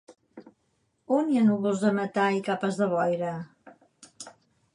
On 1.17 1.29
hi 1.33 1.37
ha 1.41 1.45
núvols 1.49 1.83
de 1.83 1.93
metà 1.99 2.25
i 2.39 2.43
capes 2.51 2.81
de 2.81 2.89
boira? 2.95 3.31